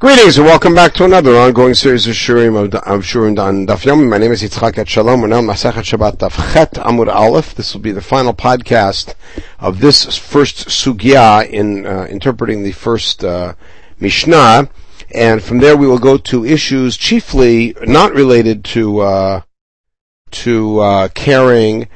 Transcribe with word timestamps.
Greetings 0.00 0.38
and 0.38 0.46
welcome 0.46 0.74
back 0.74 0.94
to 0.94 1.04
another 1.04 1.36
ongoing 1.36 1.74
series 1.74 2.06
of 2.06 2.14
Shurim 2.14 2.56
of, 2.56 2.74
of 2.74 3.02
Shurim 3.02 3.36
Daf 3.36 3.84
Yomi. 3.84 4.08
My 4.08 4.16
name 4.16 4.32
is 4.32 4.42
Yitzchak 4.42 4.78
at 4.78 4.88
Shalom. 4.88 5.20
We're 5.20 5.26
now 5.26 5.42
Masachet 5.42 5.84
Shabbat 5.84 6.16
Daf 6.16 6.54
Chet 6.54 6.72
Amud 6.76 7.14
Aleph. 7.14 7.54
This 7.54 7.74
will 7.74 7.82
be 7.82 7.92
the 7.92 8.00
final 8.00 8.32
podcast 8.32 9.12
of 9.58 9.80
this 9.80 10.16
first 10.16 10.68
sugya 10.68 11.46
in 11.46 11.84
uh, 11.84 12.06
interpreting 12.08 12.62
the 12.62 12.72
first 12.72 13.22
uh, 13.22 13.52
Mishnah, 13.98 14.70
and 15.14 15.42
from 15.42 15.58
there 15.58 15.76
we 15.76 15.86
will 15.86 15.98
go 15.98 16.16
to 16.16 16.46
issues 16.46 16.96
chiefly 16.96 17.76
not 17.82 18.14
related 18.14 18.64
to 18.64 19.00
uh, 19.00 19.42
to 20.30 20.80
uh, 20.80 21.08
caring. 21.08 21.88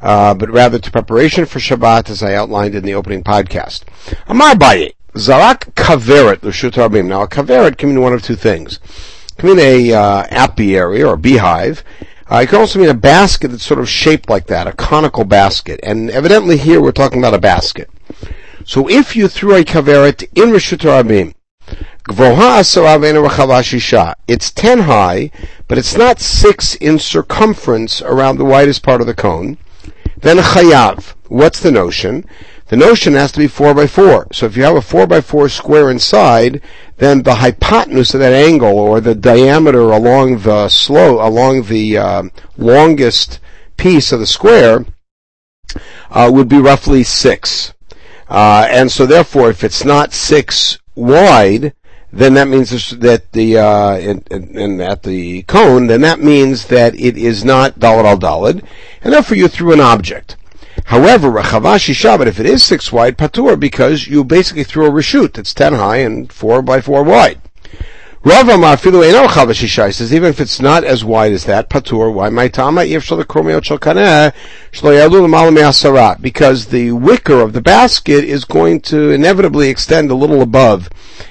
Uh, 0.00 0.34
but 0.34 0.50
rather 0.50 0.80
to 0.80 0.90
preparation 0.90 1.46
for 1.46 1.60
Shabbat, 1.60 2.10
as 2.10 2.24
I 2.24 2.34
outlined 2.34 2.74
in 2.74 2.82
the 2.82 2.94
opening 2.94 3.22
podcast. 3.22 3.84
Amar 4.26 4.56
Baye, 4.56 4.94
Zarak 5.14 5.74
kaveret 5.74 6.42
l'shut 6.42 6.72
rabim. 6.72 7.06
Now, 7.06 7.22
a 7.22 7.28
kaveret 7.28 7.76
can 7.76 7.90
mean 7.90 8.00
one 8.00 8.14
of 8.14 8.22
two 8.22 8.36
things. 8.36 8.80
It 9.28 9.36
can 9.36 9.50
mean 9.50 9.58
a 9.58 9.92
uh, 9.92 10.26
apiary 10.30 11.02
or 11.02 11.14
a 11.14 11.18
beehive. 11.18 11.84
Uh, 12.30 12.36
it 12.36 12.48
can 12.48 12.60
also 12.60 12.78
mean 12.78 12.88
a 12.88 12.94
basket 12.94 13.48
that's 13.48 13.64
sort 13.64 13.80
of 13.80 13.90
shaped 13.90 14.30
like 14.30 14.46
that, 14.46 14.66
a 14.66 14.72
conical 14.72 15.24
basket. 15.24 15.80
And 15.82 16.10
evidently 16.10 16.56
here 16.56 16.80
we're 16.80 16.92
talking 16.92 17.18
about 17.18 17.34
a 17.34 17.38
basket. 17.38 17.90
So 18.64 18.88
if 18.88 19.14
you 19.14 19.28
threw 19.28 19.54
a 19.54 19.64
kaveret 19.64 20.22
in 20.34 20.50
Rishut 20.50 20.78
Rabim, 20.78 21.34
it's 24.28 24.50
10 24.50 24.78
high, 24.78 25.30
but 25.68 25.78
it's 25.78 25.96
not 25.96 26.20
6 26.20 26.74
in 26.76 26.98
circumference 26.98 28.02
around 28.02 28.38
the 28.38 28.44
widest 28.44 28.82
part 28.82 29.00
of 29.00 29.06
the 29.06 29.14
cone. 29.14 29.58
Then 30.16 30.38
chayav. 30.38 31.14
What's 31.28 31.60
the 31.60 31.70
notion? 31.70 32.24
The 32.72 32.78
notion 32.78 33.12
has 33.12 33.30
to 33.32 33.38
be 33.38 33.48
4 33.48 33.74
by 33.74 33.86
4. 33.86 34.28
So 34.32 34.46
if 34.46 34.56
you 34.56 34.62
have 34.62 34.76
a 34.76 34.80
4 34.80 35.06
by 35.06 35.20
4 35.20 35.50
square 35.50 35.90
inside, 35.90 36.62
then 36.96 37.22
the 37.22 37.34
hypotenuse 37.34 38.14
of 38.14 38.20
that 38.20 38.32
angle, 38.32 38.78
or 38.78 38.98
the 38.98 39.14
diameter 39.14 39.90
along 39.90 40.38
the 40.38 40.70
slope, 40.70 41.20
along 41.20 41.64
the 41.64 41.98
uh, 41.98 42.22
longest 42.56 43.40
piece 43.76 44.10
of 44.10 44.20
the 44.20 44.26
square, 44.26 44.86
uh, 46.10 46.30
would 46.32 46.48
be 46.48 46.56
roughly 46.56 47.02
6. 47.02 47.74
Uh, 48.30 48.66
and 48.70 48.90
so 48.90 49.04
therefore, 49.04 49.50
if 49.50 49.62
it's 49.62 49.84
not 49.84 50.14
6 50.14 50.78
wide, 50.94 51.74
then 52.10 52.32
that 52.32 52.48
means 52.48 52.88
that 52.96 53.32
the 53.32 53.58
uh, 53.58 53.96
at 54.82 55.02
the 55.02 55.42
cone, 55.42 55.88
then 55.88 56.00
that 56.00 56.20
means 56.20 56.68
that 56.68 56.94
it 56.94 57.18
is 57.18 57.44
not 57.44 57.78
dalad 57.78 58.06
al 58.06 58.16
dalad, 58.16 58.64
and 59.02 59.12
therefore 59.12 59.36
you 59.36 59.48
threw 59.48 59.74
an 59.74 59.80
object. 59.80 60.38
However, 60.86 61.30
Rachavashi 61.30 61.94
Shabbat, 61.94 62.26
if 62.26 62.40
it 62.40 62.46
is 62.46 62.62
six 62.62 62.92
wide, 62.92 63.16
patur, 63.16 63.58
because 63.58 64.06
you 64.06 64.24
basically 64.24 64.64
threw 64.64 64.86
a 64.86 64.90
reshut. 64.90 65.34
That's 65.34 65.54
ten 65.54 65.74
high 65.74 65.98
and 65.98 66.32
four 66.32 66.62
by 66.62 66.80
four 66.80 67.02
wide. 67.02 67.40
Rav 68.24 68.48
Amar 68.48 68.76
Filu 68.76 69.02
Eino 69.02 69.26
Chavashisha 69.26 69.92
says 69.92 70.14
even 70.14 70.30
if 70.30 70.40
it's 70.40 70.60
not 70.60 70.84
as 70.84 71.04
wide 71.04 71.32
as 71.32 71.44
that, 71.46 71.68
patur. 71.68 72.12
Why 72.12 72.28
my 72.28 72.46
tama? 72.46 72.84
If 72.84 73.02
shal 73.02 73.24
kromeo 73.24 73.64
shal 73.64 73.80
kaneh 73.80 74.32
shlo 74.70 74.96
yalu 74.96 76.20
Because 76.20 76.66
the 76.66 76.92
wicker 76.92 77.40
of 77.40 77.52
the 77.52 77.60
basket 77.60 78.22
is 78.22 78.44
going 78.44 78.80
to 78.82 79.10
inevitably 79.10 79.68
extend 79.68 80.12
a 80.12 80.14
little 80.14 80.40
above, 80.40 80.88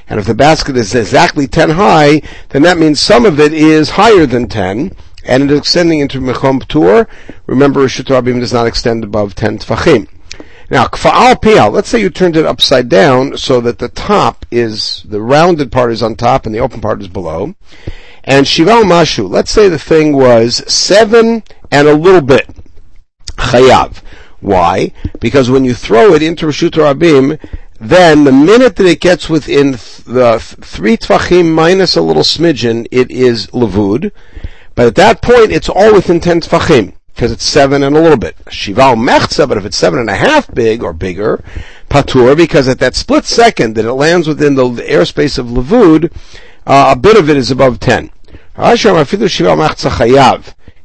and 0.10 0.20
if 0.20 0.26
the 0.26 0.36
basket 0.36 0.76
is 0.76 0.94
exactly 0.94 1.48
ten 1.48 1.70
high, 1.70 2.22
then 2.50 2.64
that 2.64 2.78
means 2.78 3.00
some 3.00 3.26
of 3.26 3.40
it 3.40 3.54
is 3.54 3.92
higher 3.92 4.26
than 4.26 4.50
ten 4.50 4.92
and 5.26 5.44
it 5.44 5.52
is 5.52 5.60
extending 5.60 6.00
into 6.00 6.20
Mechom 6.20 6.62
Ptur. 6.62 7.08
Remember, 7.48 7.86
Rishut 7.86 8.06
Rabim 8.06 8.40
does 8.40 8.54
not 8.54 8.68
extend 8.68 9.04
above 9.04 9.36
10 9.36 9.60
Tfachim. 9.60 10.08
Now, 10.70 10.86
Kfa'al 10.86 11.42
Pial, 11.42 11.70
let's 11.70 11.90
say 11.90 12.00
you 12.00 12.10
turned 12.10 12.38
it 12.38 12.46
upside 12.46 12.88
down 12.88 13.38
so 13.38 13.60
that 13.60 13.80
the 13.80 13.90
top 13.90 14.46
is, 14.52 15.04
the 15.08 15.22
rounded 15.22 15.72
part 15.72 15.92
is 15.92 16.02
on 16.02 16.16
top 16.16 16.46
and 16.46 16.56
the 16.56 16.60
open 16.60 16.80
part 16.80 17.02
is 17.02 17.10
below. 17.10 17.56
And 18.24 18.46
Shival 18.46 18.84
Mashu, 18.84 19.30
let's 19.30 19.52
say 19.52 19.68
the 19.68 19.78
thing 19.78 20.16
was 20.16 20.64
seven 20.72 21.44
and 21.72 21.88
a 21.88 21.94
little 21.94 22.22
bit. 22.22 22.48
Chayav. 23.36 24.02
Why? 24.40 24.94
Because 25.20 25.50
when 25.50 25.66
you 25.66 25.74
throw 25.74 26.14
it 26.14 26.24
into 26.24 26.46
Rishut 26.46 26.72
Rabim, 26.72 27.38
then 27.82 28.24
the 28.24 28.32
minute 28.32 28.76
that 28.76 28.86
it 28.86 29.02
gets 29.02 29.28
within 29.28 29.72
the 29.72 30.40
three 30.62 30.98
tvachim 30.98 31.52
minus 31.52 31.96
a 31.96 32.02
little 32.02 32.24
smidgen, 32.24 32.88
it 32.92 33.10
is 33.12 33.48
levud. 33.48 34.12
But 34.76 34.88
at 34.88 34.96
that 34.96 35.22
point, 35.22 35.52
it's 35.52 35.70
all 35.70 35.94
within 35.94 36.20
10 36.20 36.42
tfachim, 36.42 36.94
because 37.14 37.32
it's 37.32 37.44
seven 37.44 37.84
and 37.84 37.96
a 37.96 38.00
little 38.00 38.18
bit. 38.18 38.38
Shival 38.46 38.96
mechza, 38.96 39.48
but 39.48 39.58
if 39.58 39.66
it's 39.66 39.78
seven 39.78 40.00
and 40.00 40.10
a 40.10 40.16
half 40.16 40.54
big 40.54 40.82
or 40.82 40.94
bigger, 40.94 41.44
patur, 41.90 42.36
because 42.38 42.68
at 42.68 42.80
that 42.80 42.96
split 42.96 43.26
second 43.26 43.76
that 43.76 43.86
it 43.86 43.94
lands 43.94 44.28
within 44.28 44.56
the 44.56 44.64
airspace 44.64 45.38
of 45.38 45.48
levud, 45.48 46.12
uh, 46.66 46.94
a 46.96 47.00
bit 47.00 47.18
of 47.18 47.30
it 47.30 47.38
is 47.38 47.52
above 47.52 47.80
10. 47.80 48.12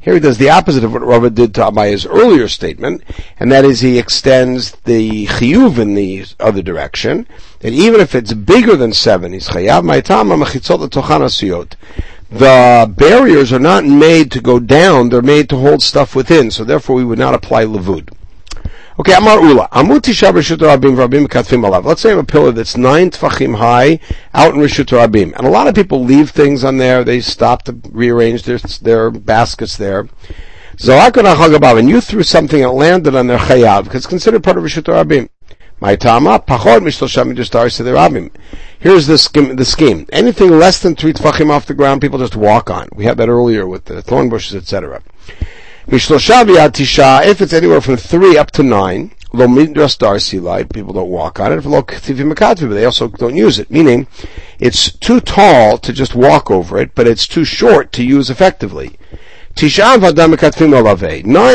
Here 0.06 0.14
he 0.14 0.20
does 0.20 0.38
the 0.38 0.50
opposite 0.50 0.84
of 0.84 0.92
what 0.92 1.02
Rava 1.02 1.30
did 1.30 1.54
to 1.56 1.62
Abaye's 1.62 2.06
earlier 2.06 2.46
statement, 2.48 3.02
and 3.40 3.50
that 3.50 3.64
is 3.64 3.80
he 3.80 3.98
extends 3.98 4.70
the 4.84 5.26
chiyuv 5.26 5.78
in 5.78 5.94
the 5.94 6.24
other 6.38 6.62
direction, 6.62 7.26
that 7.60 7.72
even 7.72 8.00
if 8.00 8.14
it's 8.14 8.32
bigger 8.32 8.76
than 8.76 8.92
seven, 8.92 9.32
he's 9.32 9.48
chayav 9.48 9.82
ma'itama 9.82 10.40
mechitzot 10.44 10.88
siyot 10.88 11.74
the 12.30 12.92
barriers 12.96 13.52
are 13.52 13.58
not 13.58 13.84
made 13.84 14.30
to 14.32 14.40
go 14.40 14.58
down, 14.58 15.08
they're 15.08 15.22
made 15.22 15.48
to 15.50 15.56
hold 15.56 15.82
stuff 15.82 16.14
within, 16.14 16.50
so 16.50 16.64
therefore 16.64 16.96
we 16.96 17.04
would 17.04 17.18
not 17.18 17.34
apply 17.34 17.64
levud. 17.64 18.10
Okay, 18.98 19.12
Amar 19.12 19.42
Ula. 19.42 19.68
Amut 19.72 20.00
Tisha 20.00 20.32
Rishut 20.32 20.56
Rabim 20.56 20.96
Rabim 20.96 21.26
Katfim 21.26 21.68
Alav. 21.68 21.84
Let's 21.84 22.00
say 22.00 22.08
I 22.08 22.12
have 22.12 22.24
a 22.24 22.24
pillar 22.24 22.50
that's 22.50 22.78
nine 22.78 23.10
tfachim 23.10 23.58
high 23.58 24.00
out 24.32 24.54
in 24.54 24.60
Rishut 24.60 24.86
Rabim. 24.86 25.36
And 25.36 25.46
a 25.46 25.50
lot 25.50 25.68
of 25.68 25.74
people 25.74 26.02
leave 26.02 26.30
things 26.30 26.64
on 26.64 26.78
there, 26.78 27.04
they 27.04 27.20
stop 27.20 27.64
to 27.64 27.78
rearrange 27.90 28.44
their, 28.44 28.56
their 28.56 29.10
baskets 29.10 29.76
there. 29.76 30.08
Zalakuna 30.78 31.34
Hagabab 31.36 31.78
and 31.78 31.90
you 31.90 32.00
threw 32.00 32.22
something 32.22 32.64
and 32.64 32.72
landed 32.72 33.14
on 33.14 33.26
their 33.26 33.38
chayav, 33.38 33.84
because 33.84 33.98
it's 33.98 34.06
considered 34.06 34.42
part 34.42 34.56
of 34.56 34.64
Rishut 34.64 34.84
Rabim. 34.84 35.28
My 35.78 35.94
tama 35.94 36.38
pachod 36.38 36.80
mishlosha 36.80 37.30
midustar 37.30 37.66
rabim. 37.92 38.30
Here's 38.78 39.06
the 39.06 39.18
scheme, 39.18 39.56
the 39.56 39.64
scheme. 39.66 40.06
Anything 40.10 40.58
less 40.58 40.80
than 40.80 40.96
three 40.96 41.12
tefachim 41.12 41.50
off 41.50 41.66
the 41.66 41.74
ground, 41.74 42.00
people 42.00 42.18
just 42.18 42.34
walk 42.34 42.70
on. 42.70 42.88
We 42.94 43.04
had 43.04 43.18
that 43.18 43.28
earlier 43.28 43.66
with 43.66 43.84
the 43.84 44.00
thorn 44.00 44.30
bushes, 44.30 44.54
etc. 44.54 45.02
Mishlosha 45.86 46.46
tisha. 46.70 47.26
If 47.26 47.42
it's 47.42 47.52
anywhere 47.52 47.82
from 47.82 47.98
three 47.98 48.38
up 48.38 48.52
to 48.52 48.62
nine, 48.62 49.12
lo 49.34 49.46
midustar 49.46 50.16
silai, 50.16 50.72
people 50.72 50.94
don't 50.94 51.10
walk 51.10 51.40
on 51.40 51.52
it. 51.52 51.62
Lo 51.66 51.82
but 51.82 52.56
they 52.56 52.86
also 52.86 53.08
don't 53.08 53.36
use 53.36 53.58
it. 53.58 53.70
Meaning, 53.70 54.06
it's 54.58 54.90
too 54.90 55.20
tall 55.20 55.76
to 55.76 55.92
just 55.92 56.14
walk 56.14 56.50
over 56.50 56.78
it, 56.78 56.94
but 56.94 57.06
it's 57.06 57.26
too 57.26 57.44
short 57.44 57.92
to 57.92 58.02
use 58.02 58.30
effectively. 58.30 58.98
Nine 59.60 59.70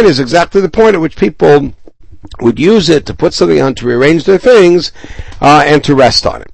is 0.05 0.19
exactly 0.19 0.61
the 0.61 0.69
point 0.71 0.95
at 0.95 1.01
which 1.01 1.17
people 1.17 1.73
would 2.39 2.59
use 2.59 2.89
it 2.89 3.05
to 3.05 3.13
put 3.13 3.33
something 3.33 3.61
on 3.61 3.75
to 3.75 3.85
rearrange 3.85 4.25
their 4.25 4.37
things 4.37 4.91
uh, 5.41 5.63
and 5.65 5.83
to 5.83 5.95
rest 5.95 6.25
on 6.25 6.41
it. 6.41 6.51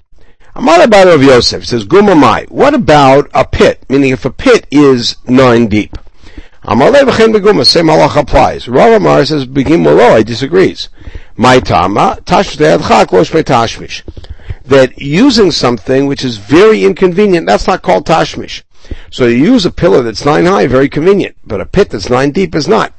Amar 0.56 0.84
about 0.84 1.08
of 1.08 1.22
Yosef 1.22 1.66
says, 1.66 1.86
Gumamai, 1.86 2.50
what 2.50 2.74
about 2.74 3.30
a 3.34 3.46
pit? 3.46 3.86
Meaning 3.90 4.10
if 4.10 4.26
a 4.26 4.32
pit 4.32 4.66
is 4.72 5.18
nine 5.28 5.68
deep. 5.68 5.96
Amar 6.64 6.92
beguma, 6.92 7.66
same 7.66 7.86
halach 7.86 8.20
applies. 8.20 8.68
Rav 8.68 8.94
Amar 8.94 9.24
says, 9.24 9.46
Begim 9.46 10.26
disagrees. 10.26 10.90
My 11.36 11.60
tama, 11.60 12.18
tashmish. 12.26 14.04
That 14.66 14.98
using 14.98 15.52
something 15.52 16.08
which 16.08 16.26
is 16.26 16.38
very 16.38 16.84
inconvenient, 16.84 17.46
that's 17.46 17.68
not 17.68 17.84
called 17.84 18.06
tashmish. 18.08 18.64
So 19.12 19.28
you 19.28 19.38
use 19.38 19.66
a 19.66 19.72
pillar 19.72 20.02
that's 20.02 20.26
nine 20.26 20.46
high, 20.46 20.68
very 20.68 20.90
convenient, 20.90 21.38
but 21.46 21.62
a 21.62 21.66
pit 21.66 21.92
that's 21.92 22.10
nine 22.10 22.32
deep 22.32 22.56
is 22.56 22.68
not. 22.68 22.94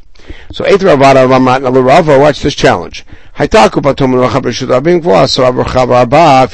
So 0.52 0.64
Eith 0.64 0.78
Ravada 0.78 1.28
Rava, 1.28 2.18
watch 2.18 2.40
this 2.42 2.54
challenge. 2.54 3.04
If 3.40 3.54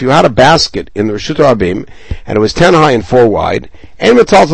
you 0.02 0.08
had 0.10 0.24
a 0.24 0.28
basket 0.28 0.90
in 0.94 1.06
the 1.06 1.14
Rishut 1.14 1.36
Rabim, 1.36 1.88
and 2.26 2.36
it 2.36 2.40
was 2.40 2.52
10 2.52 2.74
high 2.74 2.90
and 2.90 3.06
4 3.06 3.26
wide, 3.26 3.70
you're 4.00 4.14
not 4.14 4.32
allowed 4.32 4.52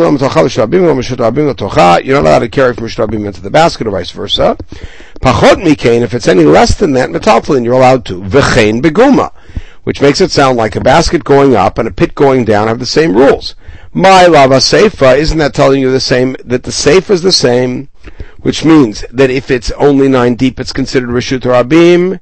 to 2.39 2.49
carry 2.49 2.75
from 2.75 2.87
Rishut 2.87 3.07
Rabim 3.07 3.27
into 3.27 3.41
the 3.41 3.51
basket 3.51 3.87
or 3.89 3.91
vice 3.91 4.13
versa. 4.13 4.57
if 5.23 6.15
it's 6.15 6.29
any 6.29 6.45
less 6.45 6.79
than 6.79 6.93
that, 6.93 7.11
metaltalin, 7.11 7.65
you're 7.65 7.75
allowed 7.75 8.05
to. 8.07 8.21
V'chein 8.23 8.81
beguma, 8.81 9.33
which 9.83 10.01
makes 10.01 10.21
it 10.21 10.31
sound 10.31 10.57
like 10.57 10.77
a 10.77 10.81
basket 10.81 11.25
going 11.25 11.57
up 11.57 11.79
and 11.79 11.89
a 11.89 11.93
pit 11.93 12.15
going 12.15 12.45
down 12.45 12.69
have 12.69 12.79
the 12.79 12.87
same 12.87 13.17
rules. 13.17 13.57
My 13.93 14.27
lava 14.27 14.59
seifa, 14.59 15.19
isn't 15.19 15.39
that 15.39 15.53
telling 15.53 15.81
you 15.81 15.91
the 15.91 15.99
same, 15.99 16.37
that 16.45 16.63
the 16.63 16.71
safe 16.71 17.11
is 17.11 17.23
the 17.23 17.33
same? 17.33 17.89
Which 18.43 18.65
means 18.65 19.05
that 19.11 19.31
if 19.31 19.51
it's 19.51 19.71
only 19.73 20.09
nine 20.09 20.35
deep, 20.35 20.59
it's 20.59 20.73
considered 20.73 21.11
Rishut 21.11 21.41
Rabim. 21.41 22.21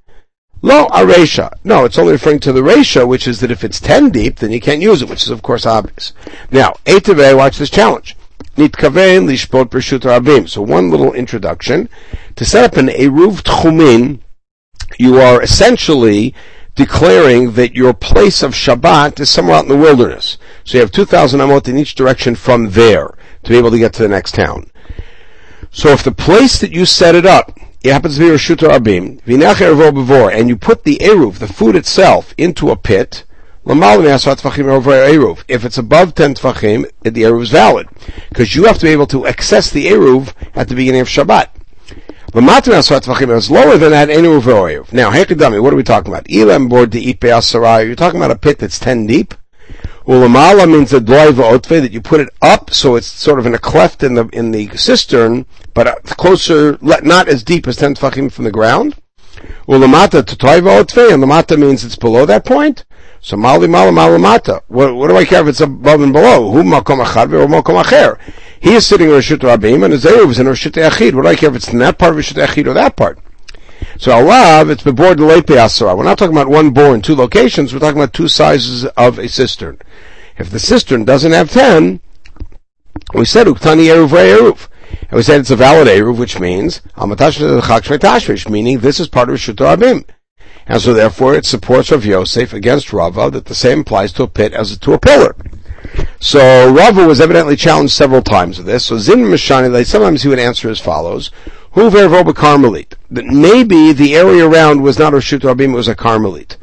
Lo 0.61 0.87
Aresha. 0.88 1.53
No, 1.62 1.85
it's 1.85 1.99
only 1.99 2.12
referring 2.12 2.41
to 2.41 2.53
the 2.53 2.62
Resha, 2.62 3.06
which 3.06 3.29
is 3.29 3.38
that 3.41 3.50
if 3.50 3.62
it's 3.62 3.81
ten 3.81 4.11
deep, 4.11 4.38
then 4.38 4.50
you 4.50 4.61
can't 4.61 4.82
use 4.82 5.03
it, 5.03 5.09
which 5.09 5.23
is 5.23 5.31
of 5.31 5.43
course 5.43 5.65
obvious. 5.65 6.12
Now, 6.50 6.75
Eitave, 6.85 7.20
eh, 7.20 7.32
watch 7.32 7.59
this 7.59 7.70
challenge. 7.70 8.17
Nitkaven 8.56 9.29
lishpot 9.29 9.67
Rishut 9.67 10.00
Rabim. 10.00 10.49
So 10.49 10.62
one 10.62 10.91
little 10.91 11.12
introduction. 11.12 11.88
To 12.35 12.44
set 12.44 12.65
up 12.65 12.76
an 12.76 12.88
Eruv 12.88 13.43
Tchumin, 13.43 14.20
you 14.99 15.20
are 15.20 15.41
essentially 15.41 16.35
declaring 16.75 17.53
that 17.53 17.75
your 17.75 17.93
place 17.93 18.43
of 18.43 18.55
Shabbat 18.55 19.20
is 19.20 19.31
somewhere 19.31 19.56
out 19.56 19.65
in 19.65 19.69
the 19.69 19.76
wilderness. 19.76 20.38
So 20.65 20.79
you 20.79 20.81
have 20.81 20.93
2,000 20.93 21.41
amot 21.41 21.69
in 21.69 21.79
each 21.79 21.94
direction 21.94 22.35
from 22.35 22.70
there 22.70 23.15
to 23.43 23.50
be 23.50 23.59
able 23.59 23.70
to 23.70 23.79
get 23.79 23.93
to 23.94 24.03
the 24.03 24.09
next 24.09 24.35
town. 24.35 24.70
So 25.70 25.91
if 25.91 26.03
the 26.03 26.12
place 26.12 26.59
that 26.61 26.73
you 26.73 26.85
set 26.85 27.15
it 27.15 27.26
up, 27.26 27.59
it 27.82 27.93
happens 27.93 28.17
to 28.17 28.20
be 28.20 28.26
Rashut 28.26 28.56
Rabim, 28.56 29.20
and 30.32 30.49
you 30.49 30.56
put 30.56 30.85
the 30.85 30.99
Eruv, 30.99 31.38
the 31.38 31.47
food 31.47 31.76
itself, 31.76 32.35
into 32.37 32.70
a 32.70 32.76
pit, 32.76 33.25
if 33.70 35.65
it's 35.65 35.79
above 35.79 36.15
10 36.15 36.35
Tvachim, 36.35 36.91
the 37.03 37.11
Eruv 37.11 37.43
is 37.43 37.50
valid. 37.50 37.87
Because 38.31 38.55
you 38.55 38.65
have 38.65 38.79
to 38.79 38.87
be 38.87 38.93
able 38.93 39.06
to 39.09 39.26
access 39.26 39.70
the 39.70 39.88
Eruv 39.88 40.32
at 40.55 40.69
the 40.69 40.75
beginning 40.75 41.03
of 41.03 41.09
Shabbat. 41.09 41.49
It's 42.35 43.50
lower 43.50 43.76
than 43.76 43.91
that, 43.91 44.09
Eruv 44.09 44.93
Now, 44.93 45.11
Hekadami, 45.11 45.62
what 45.62 45.73
are 45.73 45.76
we 45.76 45.82
talking 45.82 46.12
about? 46.12 46.31
You're 46.31 47.94
talking 47.94 48.20
about 48.20 48.31
a 48.31 48.38
pit 48.38 48.59
that's 48.59 48.79
10 48.79 49.06
deep? 49.06 49.35
Ulamala 50.08 50.66
means 50.66 50.90
the 50.90 51.00
doiva 51.00 51.52
otve 51.52 51.82
that 51.82 51.93
you 51.93 52.00
put 52.00 52.19
it 52.19 52.31
up 52.40 52.70
so 52.70 52.96
it's 52.96 53.06
sort 53.06 53.38
of 53.38 53.44
in 53.44 53.55
a 53.55 53.58
cleft 53.58 54.02
in 54.02 54.14
the 54.14 54.26
in 54.28 54.52
the 54.52 54.69
cistern, 54.69 55.44
but 55.75 55.87
uh, 55.87 55.96
closer, 56.16 56.78
not 56.81 57.28
as 57.28 57.44
deep 57.44 57.69
as 57.69 57.76
ten 57.76 57.94
tefachim 57.94 58.32
from 58.32 58.44
the 58.46 58.50
ground. 58.50 58.96
Ulamata 59.69 60.25
to 60.25 60.34
toiva 60.34 60.82
otve, 60.82 61.12
and 61.12 61.22
lamata 61.22 61.58
means 61.58 61.84
it's 61.84 61.94
below 61.94 62.25
that 62.25 62.46
point. 62.46 62.87
So 63.20 63.37
mali 63.37 63.69
mala 63.69 63.90
malamata. 63.90 64.62
What, 64.69 64.94
what 64.94 65.08
do 65.08 65.16
I 65.19 65.26
care 65.26 65.43
if 65.43 65.49
it's 65.49 65.60
above 65.60 66.00
and 66.00 66.14
below? 66.14 66.52
Who 66.52 66.62
makom 66.62 67.05
achad 67.05 67.31
or 67.34 67.46
makom 67.46 67.82
acher? 67.82 68.19
He 68.60 68.72
is 68.76 68.87
sitting 68.87 69.08
in 69.08 69.14
Rishut 69.14 69.40
Rabim 69.40 69.84
and 69.84 69.93
his 69.93 70.05
Eruv 70.05 70.31
is 70.31 70.38
in 70.38 70.46
Rishut 70.46 70.72
Echid. 70.72 71.12
What 71.12 71.22
do 71.22 71.28
I 71.28 71.37
care 71.37 71.50
if 71.50 71.56
it's 71.56 71.69
in 71.69 71.81
that 71.81 71.99
part 71.99 72.14
of 72.14 72.19
Rishut 72.19 72.43
Echid 72.43 72.66
or 72.66 72.72
that 72.72 72.96
part? 72.96 73.19
So 73.99 74.12
Allah, 74.12 74.65
it's 74.71 74.85
bebor 74.85 75.19
lepe 75.19 75.47
asara. 75.47 75.99
We're 75.99 76.05
not 76.05 76.19
talking 76.19 76.37
about 76.37 76.49
one 76.49 76.71
bore 76.71 76.95
in 76.95 77.03
two 77.03 77.17
locations. 77.17 77.75
We're 77.75 77.81
talking 77.81 78.00
about 78.00 78.12
two 78.12 78.29
sizes 78.29 78.85
of 78.85 79.19
a 79.19 79.29
cistern. 79.29 79.81
If 80.37 80.50
the 80.50 80.61
cistern 80.61 81.05
doesn't 81.05 81.33
have 81.33 81.50
ten, 81.50 82.00
we 83.12 83.25
said 83.25 83.49
uktani 83.49 83.87
eruv 83.87 84.11
eruv. 84.11 84.69
And 85.03 85.15
we 85.15 85.23
said 85.25 85.41
it's 85.41 85.50
a 85.50 85.56
valid 85.56 85.89
eruv, 85.89 86.17
which 86.17 86.39
means 86.39 86.81
meaning 88.49 88.79
this 88.79 89.00
is 89.00 89.09
part 89.09 89.31
of 89.31 89.35
Rishut 89.35 89.56
Rabim. 89.56 90.05
And 90.69 90.81
so 90.81 90.94
therefore 90.94 91.35
it 91.35 91.44
supports 91.44 91.91
Rav 91.91 92.05
Yosef 92.05 92.53
against 92.53 92.93
Rava 92.93 93.31
that 93.31 93.47
the 93.47 93.55
same 93.55 93.81
applies 93.81 94.12
to 94.12 94.23
a 94.23 94.29
pit 94.29 94.53
as 94.53 94.79
to 94.79 94.93
a 94.93 94.99
pillar. 95.01 95.35
So 96.21 96.73
Rava 96.73 97.05
was 97.05 97.21
evidently 97.21 97.56
challenged 97.56 97.94
several 97.94 98.23
times 98.23 98.59
with 98.59 98.67
this. 98.69 98.85
So 98.85 98.99
Zin 98.99 99.21
Mishani, 99.21 99.85
sometimes 99.85 100.23
he 100.23 100.29
would 100.29 100.39
answer 100.39 100.71
as 100.71 100.79
follows. 100.79 101.33
Hu 101.79 101.91
vervoba 101.91 102.35
Carmelite. 102.35 102.97
That 103.09 103.27
maybe 103.27 103.93
the 103.93 104.17
area 104.17 104.45
around 104.45 104.83
was 104.83 104.99
not 104.99 105.15
a 105.15 105.19
Rishut 105.19 105.43
Rabim, 105.43 105.75
it 105.75 105.77
was 105.77 105.87
a 105.87 105.95
Carmelite. 105.95 106.57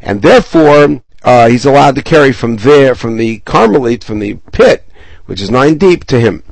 And 0.00 0.22
therefore, 0.22 1.02
uh, 1.24 1.48
he's 1.48 1.64
allowed 1.64 1.96
to 1.96 2.02
carry 2.02 2.30
from 2.30 2.58
there, 2.58 2.94
from 2.94 3.16
the 3.16 3.40
Carmelite, 3.40 4.04
from 4.04 4.20
the 4.20 4.34
pit, 4.52 4.88
which 5.26 5.40
is 5.40 5.50
nine 5.50 5.76
deep, 5.76 6.04
to 6.04 6.20
him. 6.20 6.44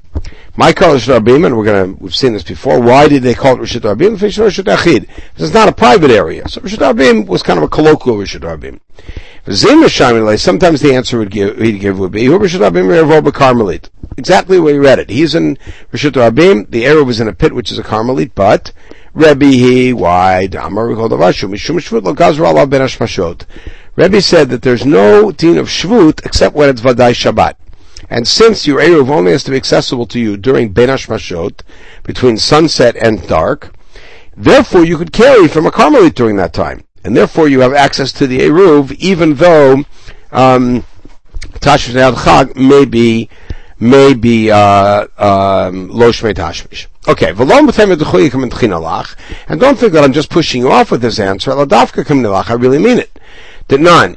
My 0.56 0.70
is 0.70 1.06
Rabim, 1.06 1.46
and 1.46 1.56
we're 1.56 1.64
gonna, 1.64 1.92
we've 2.00 2.12
seen 2.12 2.32
this 2.32 2.42
before. 2.42 2.80
Why 2.80 3.06
did 3.06 3.22
they 3.22 3.34
call 3.34 3.54
it 3.54 3.60
Rishut 3.60 3.82
Rabim? 3.82 4.16
Rishut 4.18 4.64
Achid. 4.64 5.06
This 5.36 5.48
is 5.50 5.54
not 5.54 5.68
a 5.68 5.72
private 5.72 6.10
area. 6.10 6.48
So 6.48 6.60
Rishut 6.60 6.78
Rabim 6.78 7.28
was 7.28 7.44
kind 7.44 7.58
of 7.58 7.62
a 7.62 7.68
colloquial 7.68 8.16
Rishut 8.16 8.40
Rabim. 8.40 8.80
Sometimes 9.50 10.82
the 10.82 10.92
answer 10.94 11.18
would 11.18 11.30
give, 11.30 11.56
he'd 11.58 11.80
give 11.80 11.98
would 11.98 12.12
be. 12.12 12.28
Exactly 14.18 14.60
where 14.60 14.74
he 14.74 14.78
read 14.78 14.98
it. 14.98 15.08
He's 15.08 15.34
in 15.34 15.56
Rishut 15.90 16.12
Rabim, 16.12 16.70
the 16.70 16.84
area 16.84 17.02
was 17.02 17.18
in 17.18 17.28
a 17.28 17.32
pit 17.32 17.54
which 17.54 17.72
is 17.72 17.78
a 17.78 17.82
Carmelite, 17.82 18.32
but 18.34 18.72
Rebbe 19.14 19.46
he, 19.46 19.94
why, 19.94 20.48
Ashmashot. 22.82 23.46
Rebbe 23.96 24.20
said 24.20 24.50
that 24.50 24.60
there's 24.60 24.84
no 24.84 25.32
din 25.32 25.56
of 25.56 25.68
Shvut 25.68 26.26
except 26.26 26.54
when 26.54 26.68
it's 26.68 26.82
Vadai 26.82 27.12
Shabbat. 27.12 27.54
And 28.10 28.28
since 28.28 28.66
your 28.66 28.80
Eruv 28.80 29.08
only 29.08 29.32
has 29.32 29.44
to 29.44 29.50
be 29.50 29.56
accessible 29.56 30.06
to 30.08 30.20
you 30.20 30.36
during 30.36 30.72
Ben 30.72 30.90
Hashmashot, 30.90 31.62
between 32.02 32.36
sunset 32.36 32.96
and 32.96 33.26
dark, 33.26 33.74
therefore 34.36 34.84
you 34.84 34.98
could 34.98 35.12
carry 35.12 35.48
from 35.48 35.64
a 35.64 35.70
Carmelite 35.70 36.14
during 36.14 36.36
that 36.36 36.52
time. 36.52 36.84
And 37.08 37.16
therefore 37.16 37.48
you 37.48 37.60
have 37.60 37.72
access 37.72 38.12
to 38.12 38.26
the 38.26 38.40
Eruv, 38.40 38.92
even 38.98 39.32
though 39.32 39.76
um, 40.30 40.84
Tashmish 41.54 41.94
Chag 41.94 42.54
may 42.54 42.84
be 42.84 43.30
may 43.80 44.12
be 44.12 44.50
uh, 44.50 45.06
um, 45.16 45.88
tashmish. 45.88 46.86
Okay, 47.08 47.30
and 49.48 49.58
don't 49.58 49.78
think 49.78 49.92
that 49.94 50.04
I'm 50.04 50.12
just 50.12 50.28
pushing 50.28 50.60
you 50.60 50.70
off 50.70 50.90
with 50.90 51.00
this 51.00 51.18
answer. 51.18 51.50
I 51.50 52.52
really 52.58 52.78
mean 52.78 52.98
it 52.98 53.18
that 53.68 53.80
none. 53.80 54.14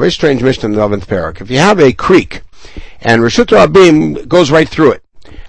Very 0.00 0.10
strange 0.10 0.42
mission 0.42 0.64
in 0.64 0.72
the 0.72 0.80
11th 0.80 1.06
parak. 1.06 1.40
If 1.40 1.48
you 1.48 1.58
have 1.58 1.78
a 1.78 1.92
creek, 1.92 2.42
and 3.00 3.22
Rishut 3.22 3.46
Rabim 3.56 4.26
goes 4.26 4.50
right 4.50 4.68
through 4.68 4.90
it, 4.90 5.04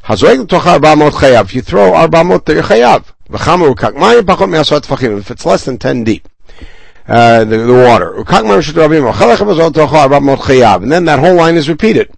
if 0.08 1.56
you 1.56 1.62
throw 1.64 1.92
arbamot, 1.94 2.48
you're 2.54 2.62
chayav. 2.62 3.15
If 3.30 5.32
it's 5.32 5.46
less 5.46 5.66
than 5.66 5.78
10 5.78 6.04
deep, 6.04 6.28
uh, 7.08 7.46
the, 7.46 7.58
the 7.58 7.74
water. 7.74 8.16
And 8.16 8.28
then 10.92 11.06
that 11.06 11.20
whole 11.20 11.36
line 11.36 11.56
is 11.56 11.70
repeated. 11.70 12.12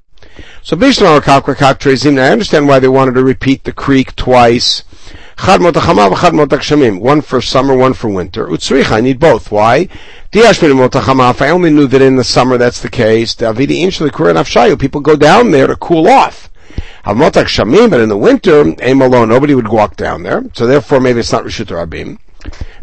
So 0.63 0.75
I 0.75 2.29
understand 2.29 2.67
why 2.67 2.79
they 2.79 2.87
wanted 2.87 3.13
to 3.15 3.23
repeat 3.23 3.63
the 3.63 3.71
creek 3.71 4.15
twice. 4.15 4.83
One 5.37 7.21
for 7.21 7.41
summer, 7.41 7.75
one 7.75 7.93
for 7.93 8.09
winter. 8.09 8.47
Utsricha, 8.47 8.91
I 8.91 9.01
need 9.01 9.19
both. 9.19 9.51
Why? 9.51 9.87
If 10.33 11.41
I 11.41 11.49
only 11.49 11.69
knew 11.69 11.87
that 11.87 12.01
in 12.01 12.15
the 12.15 12.23
summer 12.23 12.57
that's 12.57 12.81
the 12.81 12.89
case, 12.89 13.35
people 13.35 15.01
go 15.01 15.15
down 15.15 15.51
there 15.51 15.67
to 15.67 15.75
cool 15.77 16.07
off. 16.07 16.49
But 17.07 18.01
in 18.01 18.09
the 18.09 18.17
winter, 18.17 18.75
aim 18.81 19.01
alone, 19.01 19.29
nobody 19.29 19.55
would 19.55 19.69
walk 19.69 19.95
down 19.95 20.23
there. 20.23 20.43
So 20.53 20.67
therefore, 20.67 20.99
maybe 20.99 21.21
it's 21.21 21.31
not 21.31 21.45
Rishut 21.45 21.67
Rabim. 21.67 22.19